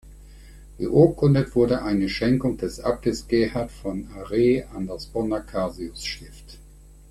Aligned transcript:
Beurkundet 0.79 1.53
wurde 1.53 1.83
eine 1.83 2.09
Schenkung 2.09 2.57
des 2.57 2.79
Abtes 2.79 3.27
Gerhard 3.27 3.69
von 3.69 4.09
Are 4.15 4.65
an 4.73 4.87
das 4.87 5.05
Bonner 5.05 5.41
Cassius-Stift. 5.41 6.57